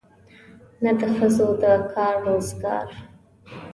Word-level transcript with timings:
نه 0.83 0.91
د 0.99 1.01
ښځو 1.15 1.47
د 1.61 1.63
کار 1.93 2.15
روزګار. 2.27 2.87